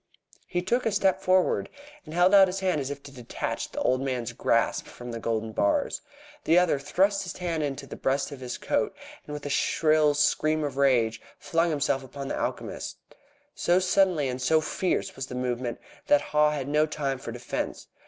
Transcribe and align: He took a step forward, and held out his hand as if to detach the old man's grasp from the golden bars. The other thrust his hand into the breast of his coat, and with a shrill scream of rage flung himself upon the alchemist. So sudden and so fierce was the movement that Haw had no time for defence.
He 0.47 0.63
took 0.63 0.87
a 0.87 0.91
step 0.91 1.21
forward, 1.21 1.69
and 2.05 2.15
held 2.15 2.33
out 2.33 2.47
his 2.47 2.61
hand 2.61 2.81
as 2.81 2.89
if 2.89 3.03
to 3.03 3.11
detach 3.11 3.69
the 3.69 3.79
old 3.81 4.01
man's 4.01 4.33
grasp 4.33 4.87
from 4.87 5.11
the 5.11 5.19
golden 5.19 5.51
bars. 5.51 6.01
The 6.45 6.57
other 6.57 6.79
thrust 6.79 7.21
his 7.21 7.37
hand 7.37 7.61
into 7.61 7.85
the 7.85 7.95
breast 7.95 8.31
of 8.31 8.39
his 8.39 8.57
coat, 8.57 8.95
and 9.27 9.31
with 9.35 9.45
a 9.45 9.51
shrill 9.51 10.15
scream 10.15 10.63
of 10.63 10.75
rage 10.75 11.21
flung 11.37 11.69
himself 11.69 12.03
upon 12.03 12.29
the 12.29 12.35
alchemist. 12.39 12.97
So 13.53 13.77
sudden 13.77 14.17
and 14.17 14.41
so 14.41 14.59
fierce 14.59 15.15
was 15.15 15.27
the 15.27 15.35
movement 15.35 15.79
that 16.07 16.21
Haw 16.33 16.49
had 16.49 16.67
no 16.67 16.87
time 16.87 17.19
for 17.19 17.31
defence. 17.31 17.85